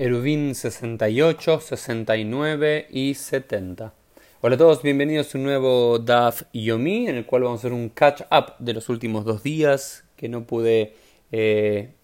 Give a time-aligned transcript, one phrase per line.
[0.00, 3.92] Eruvin 68, 69 y 70.
[4.40, 7.72] Hola a todos, bienvenidos a un nuevo DAF Yomi en el cual vamos a hacer
[7.72, 10.94] un catch up de los últimos dos días que no pude
[11.32, 11.94] eh,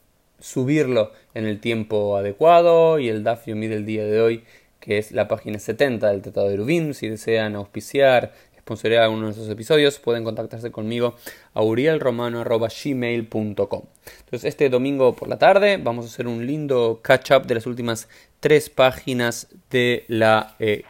[0.40, 4.45] subirlo en el tiempo adecuado y el DAF Yomi del día de hoy
[4.80, 6.95] que es la página 70 del Tratado de Eruvin.
[6.95, 8.32] Si desean auspiciar
[8.64, 11.16] sponsorear uno de esos episodios, pueden contactarse conmigo
[11.52, 11.62] a.
[14.20, 18.08] Entonces, este domingo por la tarde vamos a hacer un lindo catch-up de las últimas
[18.40, 20.84] tres páginas de la eh,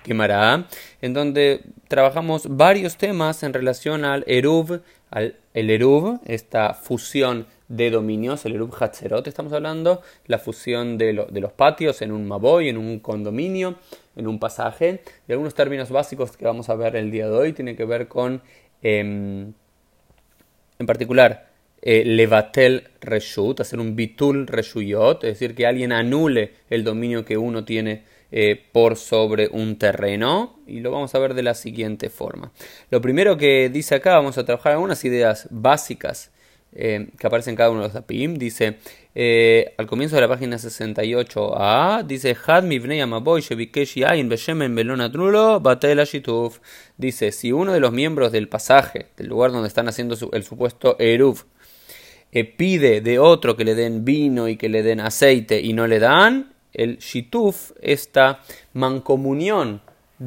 [1.02, 7.90] en donde trabajamos varios temas en relación al Eruv, al el Eruv, esta fusión de
[7.90, 12.76] dominios, el Eruv Hatzerot, estamos hablando, la fusión de, los patios en un Maboy, en
[12.76, 13.76] un condominio,
[14.16, 15.02] en un pasaje.
[15.28, 18.08] Y algunos términos básicos que vamos a ver el día de hoy tienen que ver
[18.08, 18.42] con,
[18.82, 19.52] em,
[20.78, 21.50] en particular,
[21.82, 27.36] eh, levatel reshut, hacer un bitul reshuyot, es decir, que alguien anule el dominio que
[27.36, 32.10] uno tiene eh, por sobre un terreno y lo vamos a ver de la siguiente
[32.10, 32.52] forma.
[32.90, 36.32] Lo primero que dice acá, vamos a trabajar algunas ideas básicas
[36.72, 38.78] eh, que aparece en cada uno de los apim, dice
[39.16, 42.64] eh, al comienzo de la página 68a, dice Had
[46.96, 50.96] Dice, si uno de los miembros del pasaje, del lugar donde están haciendo el supuesto
[50.98, 51.44] Eruv,
[52.32, 55.86] eh, pide de otro que le den vino y que le den aceite y no
[55.86, 58.40] le dan, el Shituf, esta
[58.72, 59.80] mancomunión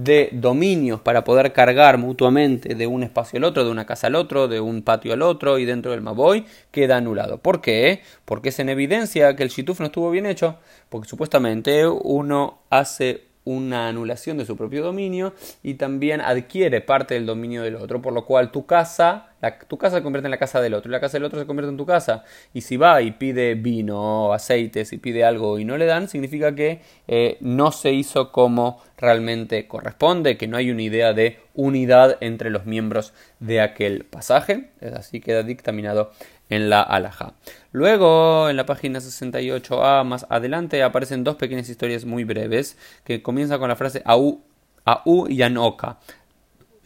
[0.03, 4.15] de dominios para poder cargar mutuamente de un espacio al otro, de una casa al
[4.15, 7.39] otro, de un patio al otro y dentro del Maboy, queda anulado.
[7.39, 8.01] ¿Por qué?
[8.23, 10.57] Porque es en evidencia que el Shituf no estuvo bien hecho,
[10.89, 17.25] porque supuestamente uno hace una anulación de su propio dominio y también adquiere parte del
[17.25, 19.29] dominio del otro, por lo cual tu casa,
[19.69, 21.45] tu casa se convierte en la casa del otro y la casa del otro se
[21.45, 22.25] convierte en tu casa.
[22.53, 26.55] Y si va y pide vino, aceites y pide algo y no le dan, significa
[26.55, 32.17] que eh, no se hizo como realmente corresponde, que no hay una idea de unidad
[32.19, 34.71] entre los miembros de aquel pasaje.
[34.93, 36.11] Así queda dictaminado
[36.49, 37.33] en la alhaja.
[37.71, 43.59] Luego, en la página 68a, más adelante, aparecen dos pequeñas historias muy breves que comienzan
[43.59, 44.41] con la frase Au,
[44.85, 45.99] Au y Anoka.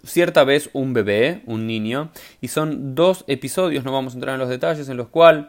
[0.03, 2.11] Cierta vez un bebé, un niño,
[2.41, 5.45] y son dos episodios, no vamos a entrar en los detalles, en los cuales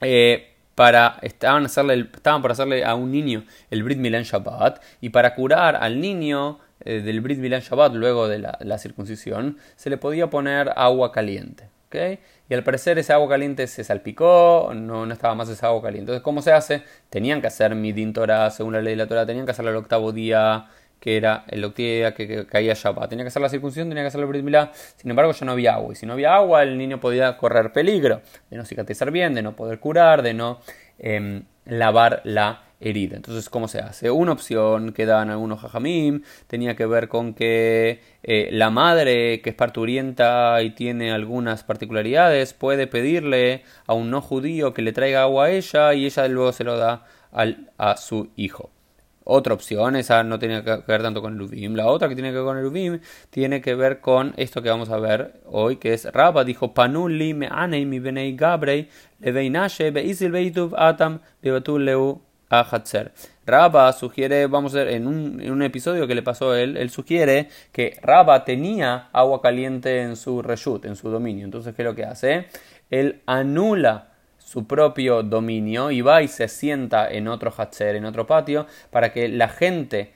[0.00, 5.10] eh, para, estaban, hacerle estaban por hacerle a un niño el Brit Milan Shabbat, y
[5.10, 9.90] para curar al niño eh, del Brit Milan Shabbat luego de la, la circuncisión, se
[9.90, 11.75] le podía poner agua caliente.
[12.48, 16.12] Y al parecer ese agua caliente se salpicó, no, no estaba más ese agua caliente.
[16.12, 16.82] Entonces, ¿cómo se hace?
[17.10, 19.76] Tenían que hacer midin Torah, según la ley de la Torah, tenían que hacerlo el
[19.76, 20.66] octavo día,
[21.00, 23.10] que era el octavo día que, caía Shabbat.
[23.10, 24.44] Tenía que hacer la circuncisión, tenía que hacer el Brit.
[24.96, 25.92] Sin embargo, ya no había agua.
[25.92, 28.20] Y si no había agua, el niño podía correr peligro
[28.50, 30.60] de no cicatrizar bien, de no poder curar, de no
[30.98, 33.16] em, lavar la herida.
[33.16, 34.10] Entonces, ¿cómo se hace?
[34.10, 39.50] Una opción que dan algunos jajamim tenía que ver con que eh, la madre, que
[39.50, 45.22] es parturienta y tiene algunas particularidades, puede pedirle a un no judío que le traiga
[45.22, 48.70] agua a ella y ella luego se lo da al, a su hijo.
[49.28, 51.74] Otra opción, esa no tiene que ver tanto con el Uvim.
[51.74, 53.00] La otra que tiene que ver con el Uvim
[53.30, 57.34] tiene que ver con esto que vamos a ver hoy, que es Rabba dijo: Panuli
[57.34, 58.88] me anei mi benei gabrei
[59.18, 63.12] leveinashe beisil beituv atam leu a Hatzer.
[63.44, 67.48] Rabba sugiere, vamos a ver, en un, episodio que le pasó a él, él sugiere
[67.72, 71.44] que Rabba tenía agua caliente en su reshut, en su dominio.
[71.44, 72.46] Entonces, ¿qué es lo que hace?
[72.90, 74.08] Él anula
[74.38, 79.12] su propio dominio y va y se sienta en otro Hatzer, en otro patio, para
[79.12, 80.12] que la gente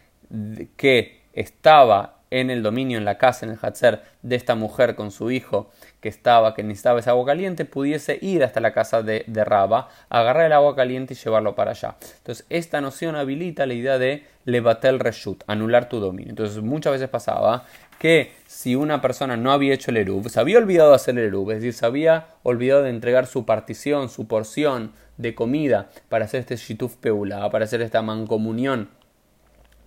[0.77, 5.11] que estaba en el dominio, en la casa, en el Hatzer de esta mujer con
[5.11, 5.71] su hijo
[6.01, 9.89] que estaba, que necesitaba esa agua caliente, pudiese ir hasta la casa de, de Raba,
[10.09, 11.97] agarrar el agua caliente y llevarlo para allá.
[12.19, 16.31] Entonces, esta noción habilita la idea de levatel reshut, anular tu dominio.
[16.31, 17.65] Entonces, muchas veces pasaba
[17.99, 21.27] que si una persona no había hecho el eruv, se había olvidado de hacer el
[21.27, 26.25] eruv, es decir, se había olvidado de entregar su partición, su porción de comida para
[26.25, 28.89] hacer este shituf peula, para hacer esta mancomunión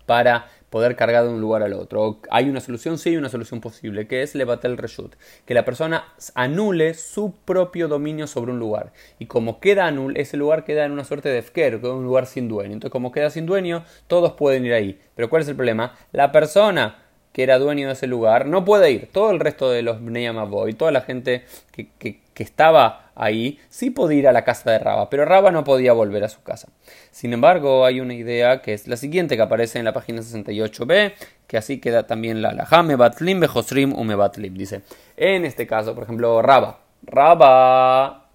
[0.06, 2.20] para poder cargar de un lugar al otro.
[2.32, 5.14] Hay una solución, sí hay una solución posible, que es levatel reshut,
[5.46, 8.92] que la persona anule su propio dominio sobre un lugar.
[9.20, 12.50] Y como queda anul, ese lugar queda en una suerte de fker, un lugar sin
[12.50, 12.74] dueño.
[12.74, 15.00] Entonces, como queda sin dueño, todos pueden ir ahí.
[15.16, 15.94] Pero ¿cuál es el problema?
[16.12, 17.03] La persona
[17.34, 19.10] que era dueño de ese lugar, no puede ir.
[19.12, 20.30] Todo el resto de los Bnei
[20.68, 24.80] y toda la gente que, que, estaba ahí, sí podía ir a la casa de
[24.80, 26.70] Raba, pero Raba no podía volver a su casa.
[27.12, 31.14] Sin embargo, hay una idea que es la siguiente que aparece en la página 68b,
[31.48, 34.54] que así queda también la alajá, batlim bejosrim u batlim.
[34.56, 34.82] Dice,
[35.18, 36.80] en este caso, por ejemplo, Raba.
[37.06, 38.28] Raba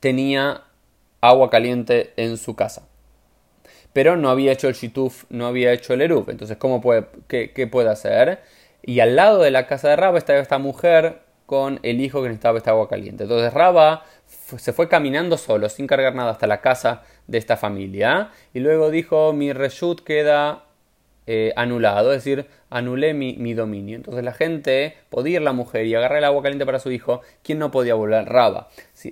[0.00, 0.62] tenía
[1.20, 2.87] agua caliente en su casa.
[3.98, 6.30] Pero no había hecho el shituf, no había hecho el eruv.
[6.30, 8.38] Entonces, ¿cómo puede, qué, puede hacer?
[8.80, 12.28] Y al lado de la casa de Raba estaba esta mujer con el hijo que
[12.28, 13.24] necesitaba esta agua caliente.
[13.24, 18.30] Entonces Raba se fue caminando solo, sin cargar nada, hasta la casa de esta familia.
[18.54, 20.66] Y luego dijo, mi reshut queda
[21.30, 23.96] eh, anulado, es decir, anulé mi, dominio.
[23.96, 27.20] Entonces la gente podía ir la mujer y agarrar el agua caliente para su hijo,
[27.42, 28.70] quien no podía volver Raba,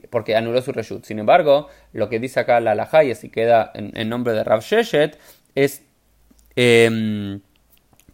[0.08, 1.04] porque anuló su reshut.
[1.04, 5.18] Sin embargo, lo que dice acá la Alajaya, si queda en, nombre de Rav Sheshet,
[5.54, 5.84] es
[6.56, 7.42] em,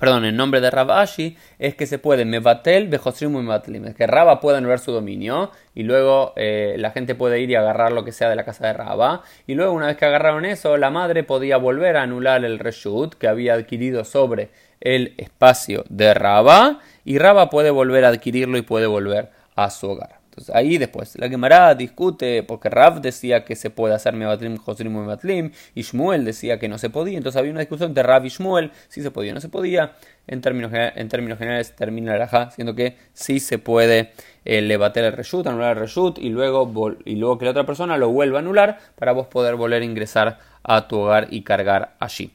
[0.02, 4.40] perdón, el nombre de Rabashi es que se puede mevatel bejosrim y es que Raba
[4.40, 8.10] puede anular su dominio y luego eh, la gente puede ir y agarrar lo que
[8.10, 11.22] sea de la casa de Raba y luego una vez que agarraron eso la madre
[11.22, 14.50] podía volver a anular el reshut que había adquirido sobre
[14.80, 19.88] el espacio de Raba y Raba puede volver a adquirirlo y puede volver a su
[19.88, 20.21] hogar.
[20.32, 24.90] Entonces ahí después la Gemara discute porque Rav decía que se puede hacer Mebatlim, Josrim
[24.90, 27.18] Mebatlim y Shmuel decía que no se podía.
[27.18, 29.92] Entonces había una discusión entre Rav y Shmuel si se podía o no se podía.
[30.26, 34.12] En términos, en términos generales termina la Raja siendo que sí se puede
[34.46, 37.98] eh, levantar el reshut, anular el reshut y luego, y luego que la otra persona
[37.98, 41.94] lo vuelva a anular para vos poder volver a ingresar a tu hogar y cargar
[41.98, 42.32] allí.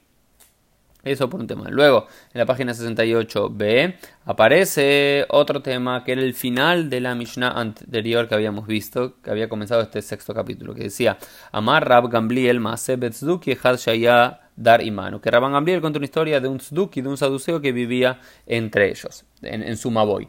[1.11, 1.65] Eso por un tema.
[1.69, 3.95] Luego, en la página 68b,
[4.25, 9.31] aparece otro tema que era el final de la Mishnah anterior que habíamos visto, que
[9.31, 11.17] había comenzado este sexto capítulo, que decía:
[11.51, 15.21] Amar Rab Gamliel Shaya Dar Imanu.
[15.21, 18.89] Que Rabban Gamliel contó una historia de un Tzduki, de un saduceo que vivía entre
[18.89, 20.27] ellos, en, en Sumaboy.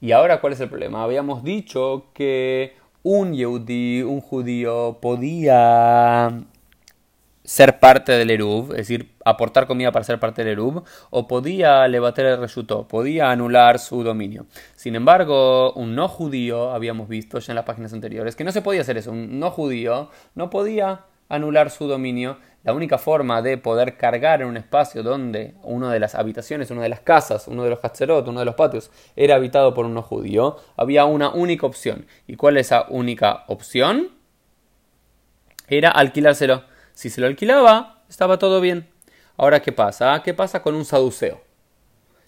[0.00, 1.04] Y ahora, ¿cuál es el problema?
[1.04, 2.74] Habíamos dicho que
[3.04, 6.44] un Yehudi, un judío, podía
[7.52, 11.86] ser parte del Eruv, es decir, aportar comida para ser parte del Eruv, o podía
[11.86, 14.46] levantar el resultado, podía anular su dominio.
[14.74, 18.62] Sin embargo, un no judío, habíamos visto ya en las páginas anteriores, que no se
[18.62, 22.38] podía hacer eso, un no judío no podía anular su dominio.
[22.62, 26.80] La única forma de poder cargar en un espacio donde una de las habitaciones, una
[26.80, 29.92] de las casas, uno de los hatzerot, uno de los patios, era habitado por un
[29.92, 32.06] no judío, había una única opción.
[32.26, 34.08] ¿Y cuál es esa única opción?
[35.68, 38.88] Era alquilárselo si se lo alquilaba, estaba todo bien.
[39.36, 40.22] Ahora, ¿qué pasa?
[40.24, 41.40] ¿Qué pasa con un saduceo?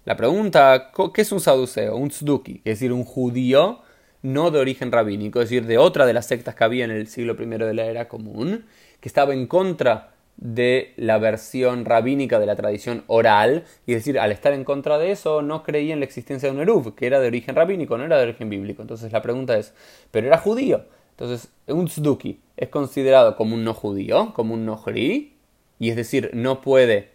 [0.05, 1.97] La pregunta, ¿qué es un saduceo?
[1.97, 3.81] Un tzduki, es decir, un judío
[4.23, 7.07] no de origen rabínico, es decir, de otra de las sectas que había en el
[7.09, 8.65] siglo I de la era común,
[9.01, 14.19] que estaba en contra de la versión rabínica de la tradición oral, y es decir,
[14.19, 17.07] al estar en contra de eso, no creía en la existencia de un Eruv, que
[17.07, 18.83] era de origen rabínico, no era de origen bíblico.
[18.83, 19.75] Entonces la pregunta es,
[20.11, 20.87] ¿pero era judío?
[21.17, 25.37] Entonces, un tzduki es considerado como un no judío, como un no jri,
[25.79, 27.11] y es decir, no puede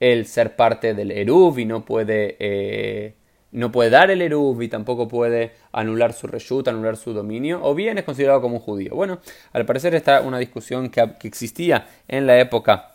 [0.00, 3.14] él ser parte del Eruv y no puede, eh,
[3.52, 7.74] no puede dar el Eruv y tampoco puede anular su reshut, anular su dominio, o
[7.74, 8.94] bien es considerado como un judío.
[8.94, 9.20] Bueno,
[9.52, 12.93] al parecer está una discusión que, que existía en la época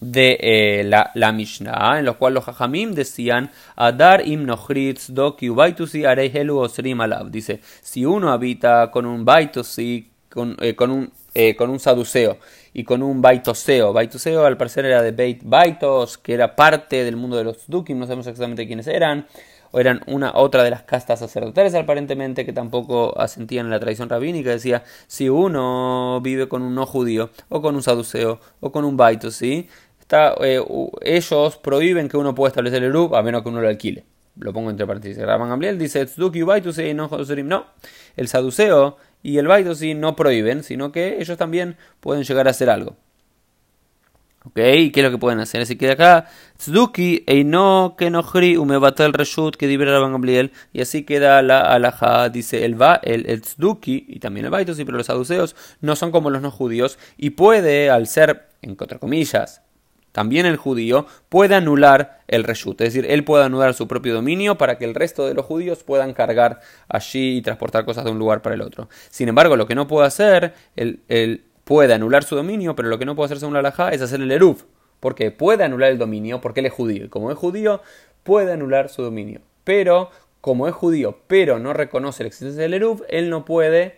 [0.00, 7.30] de eh, la, Mishnah, en lo cual los Jajamim decían Adar im doki osrim alav.
[7.30, 12.38] Dice, si uno habita con un baitusi, con, eh, con, un, eh, con un saduceo
[12.72, 17.16] y con un baitoseo, baitoseo al parecer era de Beit Baitos, que era parte del
[17.16, 19.26] mundo de los dukim, no sabemos exactamente quiénes eran,
[19.78, 24.50] eran una otra de las castas sacerdotales aparentemente que tampoco asentían en la tradición rabínica,
[24.50, 28.96] decía, si uno vive con un no judío, o con un saduceo, o con un
[28.96, 29.68] baitosi,
[30.40, 30.60] eh,
[31.02, 34.04] ellos prohíben que uno pueda establecer el Eruv a menos que uno lo alquile.
[34.36, 35.22] Lo pongo entre paréntesis.
[35.22, 37.66] Rabban Gamliel dice, no,
[38.16, 42.68] el saduceo y el baitusi no prohíben, sino que ellos también pueden llegar a hacer
[42.68, 42.96] algo.
[44.46, 44.56] ¿Ok?
[44.56, 45.62] ¿Qué es lo que pueden hacer?
[45.62, 46.26] Así que acá,
[46.58, 52.80] Tzduki, Eino, Kenohri, el Reshut, que Rabban Gamliel, y así queda la alaja, dice el,
[52.80, 56.42] va, el, el Tzduki, y también el Baitusi, pero los saduceos no son como los
[56.42, 59.62] no judíos, y puede, al ser, en comillas,
[60.12, 64.56] también el judío puede anular el reshut, es decir, él puede anular su propio dominio
[64.56, 68.18] para que el resto de los judíos puedan cargar allí y transportar cosas de un
[68.20, 68.88] lugar para el otro.
[69.10, 73.04] Sin embargo, lo que no puede hacer, él, puede anular su dominio, pero lo que
[73.04, 74.64] no puede hacer según la halajá es hacer el eruv,
[75.00, 77.80] porque puede anular el dominio porque él es judío, y como es judío,
[78.22, 79.40] puede anular su dominio.
[79.64, 83.96] Pero, como es judío, pero no reconoce la existencia del eruv, él no puede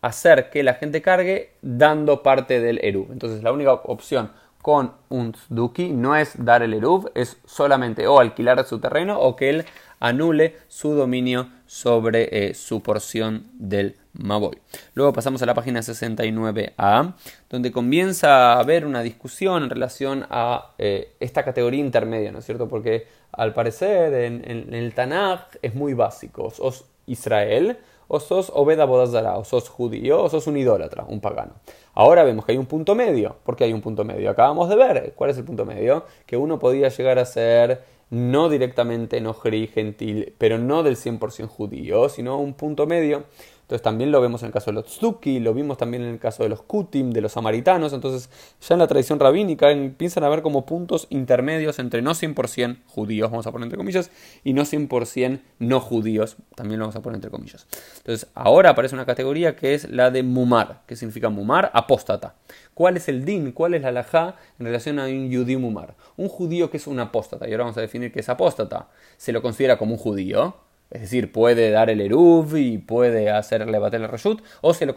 [0.00, 3.12] hacer que la gente cargue dando parte del eruv.
[3.12, 4.30] Entonces, la única opción
[4.62, 9.36] con un tzduki no es dar el eruv, es solamente o alquilar su terreno o
[9.36, 9.66] que él
[10.00, 14.58] anule su dominio sobre eh, su porción del Maboy.
[14.94, 17.14] Luego pasamos a la página 69a,
[17.50, 22.46] donde comienza a haber una discusión en relación a eh, esta categoría intermedia, ¿no es
[22.46, 22.68] cierto?
[22.68, 26.50] Porque al parecer en, el Tanaj es muy básico.
[26.50, 27.78] Sos Israel,
[28.08, 31.52] o sos Obeda Bodazara, o sos judío, o sos un idólatra, un pagano.
[31.94, 33.36] Ahora vemos que hay un punto medio.
[33.44, 34.30] ¿Por qué hay un punto medio?
[34.30, 36.04] Acabamos de ver cuál es el punto medio.
[36.26, 42.08] Que uno podía llegar a ser no directamente enojri gentil, pero no del 100% judío,
[42.08, 43.24] sino un punto medio.
[43.68, 46.18] Entonces también lo vemos en el caso de los Tzuki, lo vimos también en el
[46.18, 47.92] caso de los Kutim, de los samaritanos.
[47.92, 48.30] Entonces
[48.66, 53.46] ya en la tradición rabínica empiezan a como puntos intermedios entre no 100% judíos, vamos
[53.46, 54.10] a poner entre comillas,
[54.42, 57.66] y no 100% no judíos, también lo vamos a poner entre comillas.
[57.98, 62.36] Entonces ahora aparece una categoría que es la de Mumar, que significa Mumar, apóstata.
[62.72, 63.52] ¿Cuál es el din?
[63.52, 65.94] ¿Cuál es la halajá en relación a un yudí Mumar?
[66.16, 68.88] Un judío que es un apóstata, y ahora vamos a definir qué es apóstata.
[69.18, 70.67] ¿Se lo considera como un judío?
[70.90, 74.94] Es decir, puede dar el Eruv y puede hacerle bater el Reshut, o, se lo,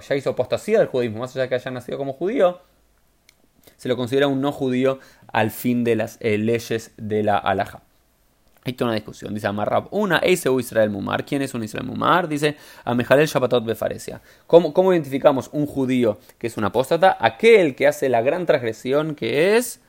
[0.00, 2.60] ya hizo apostasía del judaísmo, más allá de que haya nacido como judío,
[3.76, 7.82] se lo considera un no judío al fin de las eh, leyes de la alhaja.
[8.64, 9.34] Hay toda una discusión.
[9.34, 11.26] Dice Amarrab, una, ese Israel Mumar.
[11.26, 12.28] ¿Quién es un Israel Mumar?
[12.28, 14.20] Dice Amejalel Shabbatot Befaresia.
[14.46, 17.16] ¿Cómo, ¿Cómo identificamos un judío que es un apóstata?
[17.18, 19.80] Aquel que hace la gran transgresión que es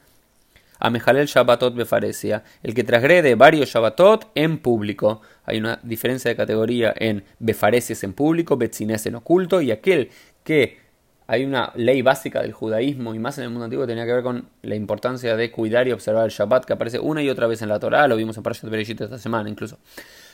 [0.84, 5.22] a Mejalel Shabbatot Befaresia, el que transgrede varios Shabbatot en público.
[5.46, 10.10] Hay una diferencia de categoría en Befaresias en público, Betzines en oculto, y aquel
[10.44, 10.78] que
[11.25, 14.24] hay una ley básica del judaísmo y más en el mundo antiguo tenía que ver
[14.24, 17.62] con la importancia de cuidar y observar el Shabbat que aparece una y otra vez
[17.62, 19.80] en la Torah, lo vimos en Parashat Bereshit esta semana incluso.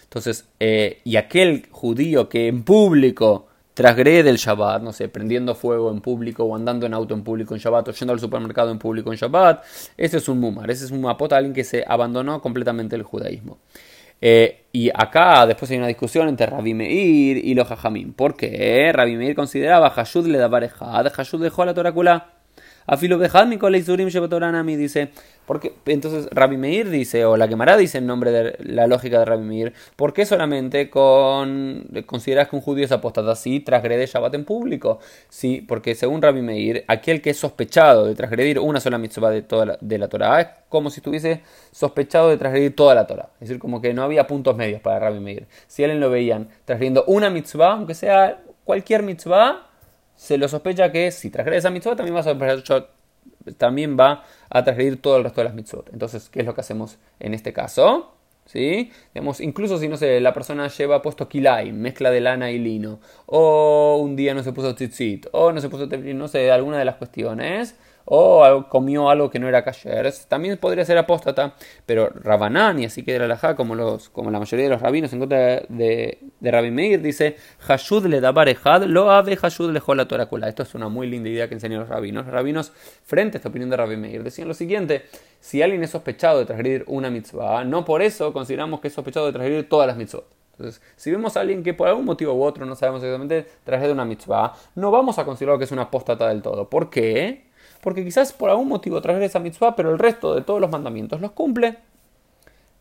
[0.05, 3.48] Entonces, eh, y aquel judío que en público
[3.79, 7.53] transgrede el Shabbat, no sé, prendiendo fuego en público o andando en auto en público
[7.53, 9.63] en Shabbat o yendo al supermercado en público en Shabbat,
[9.95, 13.59] ese es un mumar, ese es un mapota, alguien que se abandonó completamente el judaísmo.
[14.19, 18.11] Eh, y acá después hay una discusión entre Rabbi Meir y los Jajamim.
[18.11, 18.91] ¿Por qué?
[18.91, 22.38] Rabbi Meir consideraba Hashud le da parejad, Hashud dejó la Torácula.
[22.89, 25.09] Afilo Shebatoranami dice
[25.45, 29.25] porque, entonces Rabbi Meir dice, o la Gemara dice en nombre de la lógica de
[29.25, 34.35] Rabbi Meir, ¿por qué solamente con, consideras que un judío es apóstata si transgrede Shabbat
[34.35, 34.99] en público?
[35.27, 39.41] Sí, porque según Rabbi Meir, aquel que es sospechado de transgredir una sola mitzvah de,
[39.41, 41.41] toda la, de la Torah es como si estuviese
[41.71, 43.29] sospechado de transgredir toda la Torah.
[43.35, 45.47] Es decir, como que no había puntos medios para Rabbi Meir.
[45.65, 49.68] Si alguien lo veían transgrediendo una mitzvah, aunque sea cualquier mitzvah,
[50.19, 55.01] se lo sospecha que si transgrede esa mitzvah también va a también va a transgredir
[55.01, 55.93] todo el resto de las mitzvot.
[55.93, 58.11] Entonces, ¿qué es lo que hacemos en este caso?
[58.45, 58.91] ¿Sí?
[59.13, 62.99] Digamos, incluso si no sé, la persona lleva puesto kilai, mezcla de lana y lino,
[63.27, 66.85] o un día no se puso tzitzit, o no se puso, no sé, alguna de
[66.85, 71.53] las cuestiones, o comió algo que no era kasher, también podría ser apóstata,
[71.85, 75.19] pero Rabanán, y así que la como, los, como la mayoría de los rabinos en
[75.19, 80.07] contra de, de Rabbi Meir, dice, Hashud le da barejad, lo ave Hashud le la
[80.07, 80.47] torakula.
[80.47, 82.27] Esto es una muy linda idea que enseñan los rabinos.
[82.27, 82.71] Rabinos,
[83.03, 85.05] frente a esta opinión de Rabbi Meir, decían lo siguiente,
[85.39, 89.25] si alguien es sospechado de transgredir una mitzvah, no por eso consideramos que es sospechado
[89.27, 90.25] de transgredir todas las mitzvot.
[90.51, 93.93] Entonces, si vemos a alguien que por algún motivo u otro, no sabemos exactamente, transgrede
[93.93, 96.69] una mitzvah, no vamos a considerar que es una apóstata del todo.
[96.69, 97.48] ¿Por qué?
[97.81, 101.31] Porque quizás por algún motivo transgresa mitzvah, pero el resto de todos los mandamientos los
[101.31, 101.77] cumple.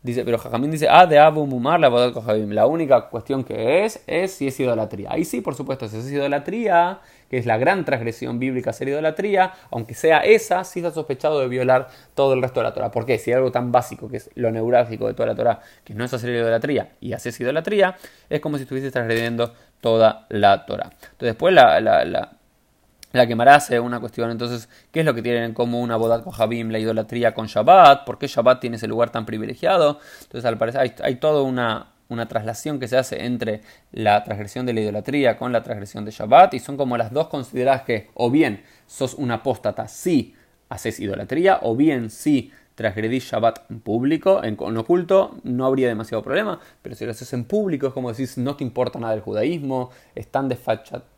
[0.01, 4.31] Dice, pero Jajamín dice, ah, de Abu Mumar la La única cuestión que es, es
[4.31, 5.09] si es idolatría.
[5.11, 9.51] Ahí sí, por supuesto, si es idolatría, que es la gran transgresión bíblica ser idolatría,
[9.71, 12.91] aunque sea esa, sí está sospechado de violar todo el resto de la Torah.
[12.91, 13.17] ¿Por qué?
[13.17, 16.05] Si hay algo tan básico que es lo neurálgico de toda la Torah, que no
[16.05, 17.97] es hacer idolatría y haces idolatría,
[18.29, 20.91] es como si estuvieses transgrediendo toda la Torah.
[20.93, 22.38] Entonces, después la
[23.11, 26.69] quemará hace una cuestión, entonces, ¿qué es lo que tienen en común Abodat con Habim,
[26.69, 28.05] la idolatría con Shabbat?
[28.05, 29.99] ¿Por qué Shabbat tiene ese lugar tan privilegiado?
[30.21, 33.61] Entonces, al parecer, hay, toda una, una traslación que se hace entre
[33.91, 37.29] la transgresión de la idolatría con la transgresión de Shabbat, y son como las dos
[37.29, 40.35] consideradas que, o bien sos un apóstata si
[40.69, 46.23] haces idolatría, o bien si transgredís Shabbat en público, en, en, oculto, no habría demasiado
[46.23, 49.21] problema, pero si lo haces en público es como decís, no te importa nada el
[49.21, 50.57] judaísmo, están de,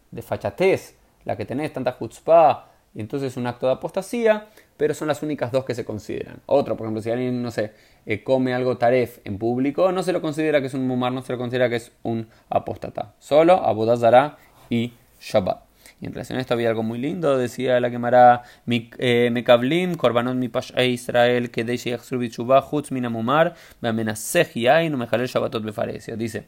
[0.10, 0.96] de fachatez
[1.26, 4.48] la que tenés, tanta chutzpah, y entonces es un acto de apostasía,
[4.78, 6.42] pero son las únicas dos que se consideran.
[6.46, 7.72] Otro, por ejemplo, si alguien, no sé,
[8.06, 11.22] eh, come algo taref en público, no se lo considera que es un mumar, no
[11.22, 13.14] se lo considera que es un apóstata.
[13.20, 14.38] Solo Abodazara
[14.70, 15.64] y Shabbat.
[16.02, 20.36] Y en relación a esto había algo muy lindo, decía la quemará eh, Mekablim, Korbanot
[20.36, 26.16] mi e Israel, que Deishi Yachsrubi Chubah, Chutz Minamumar, Beamenasech Yain, Mejalel Shabbatot Befaresia.
[26.16, 26.48] Dice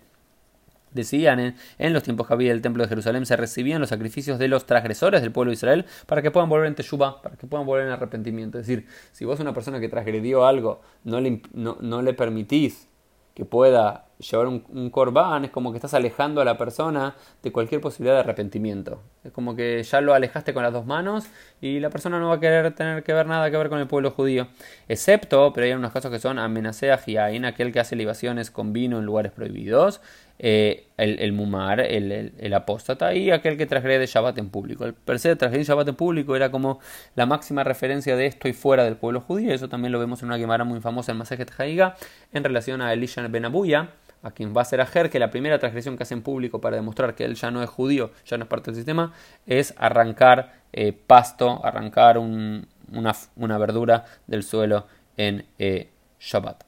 [0.93, 4.47] decían en, los tiempos que había el templo de Jerusalén se recibían los sacrificios de
[4.47, 7.65] los transgresores del pueblo de Israel para que puedan volver en Teshuvah, para que puedan
[7.65, 8.59] volver en arrepentimiento.
[8.59, 12.87] Es decir, si vos una persona que transgredió algo no le, no, le permitís
[13.33, 17.51] que pueda llevar un, un corbán, es como que estás alejando a la persona de
[17.51, 19.01] cualquier posibilidad de arrepentimiento.
[19.23, 21.25] Es como que ya lo alejaste con las dos manos
[21.61, 23.87] y la persona no va a querer tener que ver nada que ver con el
[23.87, 24.47] pueblo judío.
[24.87, 28.99] Excepto, pero hay unos casos que son amenacea en aquel que hace libaciones con vino
[28.99, 30.01] en lugares prohibidos,
[30.39, 34.85] eh, el, mumar, el, el, apóstata y aquel que transgrede Shabbat en público.
[34.85, 36.79] El per se transgredir Shabbat en público era como
[37.15, 39.53] la máxima referencia de esto y fuera del pueblo judío.
[39.53, 41.95] Eso también lo vemos en una quemara muy famosa en Masejet Haiga
[42.31, 43.89] en relación a Elisha Ben Abuya
[44.23, 46.77] a quien va a ser Ajer, que la primera transgresión que hace en público para
[46.77, 49.13] demostrar que él ya no es judío, ya no es parte del sistema,
[49.45, 54.87] es arrancar eh, pasto, arrancar una, verdura del suelo
[55.17, 55.89] en eh,
[56.19, 56.63] Shabbat.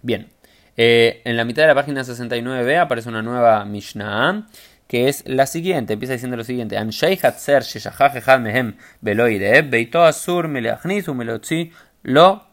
[0.00, 0.28] Bien,
[0.76, 4.46] eh, en la mitad de la página 69b aparece una nueva Mishnah
[4.86, 6.76] que es la siguiente, empieza diciendo lo siguiente,
[12.02, 12.50] lo.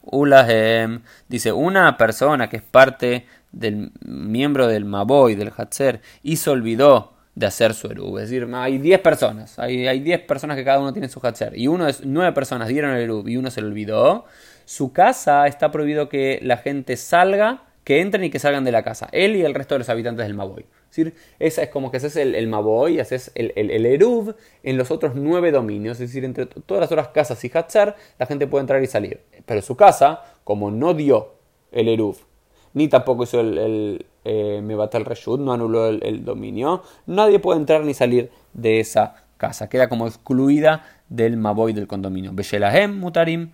[1.27, 7.13] Dice, una persona que es parte del miembro del Maboy, del Hatzer, y se olvidó
[7.35, 8.17] de hacer su Erub.
[8.17, 11.57] Es decir, hay 10 personas, hay, hay 10 personas que cada uno tiene su Hatzer,
[11.57, 14.25] y uno es, 9 personas dieron el Erub y uno se olvidó.
[14.65, 18.83] Su casa está prohibido que la gente salga, que entren y que salgan de la
[18.83, 19.09] casa.
[19.11, 20.61] Él y el resto de los habitantes del Maboy.
[20.61, 24.35] Es decir, esa es como que haces el, el Maboy, haces el, el, el Eruv
[24.61, 25.99] en los otros nueve dominios.
[25.99, 29.21] Es decir, entre todas las otras casas y Hatzer, la gente puede entrar y salir.
[29.45, 31.33] Pero su casa, como no dio
[31.71, 32.28] el Eruv
[32.73, 36.83] ni tampoco hizo el, el eh, el Reshut, no anuló el, dominio.
[37.05, 39.69] Nadie puede entrar ni salir de esa casa.
[39.69, 42.31] Queda como excluida del Maboy del condominio.
[42.33, 43.51] Beshelahem mutarim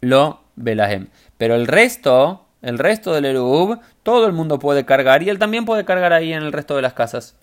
[0.00, 1.08] lo belahem.
[1.38, 5.64] Pero el resto, el resto del Erub, todo el mundo puede cargar y él también
[5.64, 7.36] puede cargar ahí en el resto de las casas.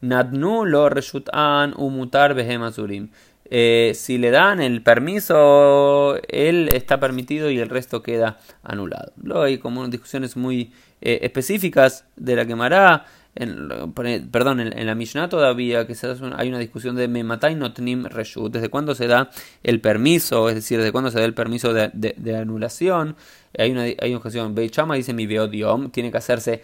[0.00, 3.10] Nadnu lo reshutan umutar behem azurim.
[3.50, 9.12] Eh, si le dan el permiso, él está permitido y el resto queda anulado.
[9.22, 13.04] Luego hay como discusiones muy eh, específicas de la quemará.
[13.36, 13.92] En,
[14.30, 15.96] perdón, en, la Mishnah todavía que
[16.36, 19.28] hay una discusión de Mematai Notnim Reshut, desde cuándo se da
[19.64, 23.16] el permiso, es decir, desde cuándo se da el permiso de, anulación.
[23.58, 26.62] Hay una, hay una Beichama dice mi Beodiom, tiene que hacerse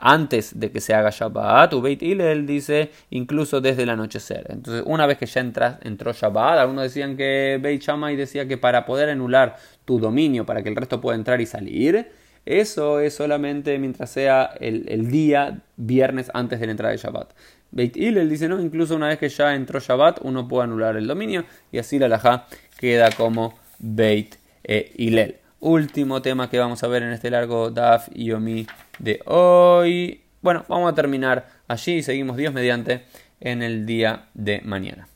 [0.00, 1.72] antes de que se haga Shabbat.
[1.74, 4.46] Ubeit Hillel dice incluso desde el anochecer.
[4.48, 5.40] Entonces, una vez que ya
[5.82, 10.62] entró Shabbat, algunos decían que Beit Shammai decía que para poder anular tu dominio, para
[10.62, 12.08] que el resto pueda entrar y salir,
[12.46, 17.32] eso es solamente mientras sea el, día viernes antes de la entrada de Shabbat.
[17.70, 21.06] Beit Hillel dice, no, incluso una vez que ya entró Shabbat, uno puede anular el
[21.06, 22.46] dominio y así la laja
[22.78, 25.36] queda como Beit eh, Hillel.
[25.60, 28.66] Último tema que vamos a ver en este largo Daf y Omi
[29.00, 30.22] de hoy.
[30.42, 33.04] Bueno, vamos a terminar allí y seguimos Dios mediante
[33.40, 35.09] en el día de mañana.